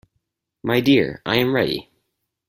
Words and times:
My 0.63 0.79
dear, 0.81 1.21
I 1.27 1.35
am 1.37 1.53
ready! 1.53 1.91